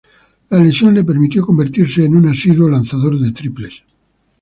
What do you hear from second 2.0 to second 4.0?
en un asiduo lanzador de triples.